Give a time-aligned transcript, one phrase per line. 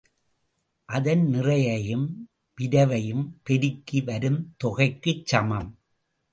[0.89, 2.07] அதன் நிறையையும்
[2.57, 5.79] விரைவையும் பெருக்கி வரும் தொகைக்குச் சமம்.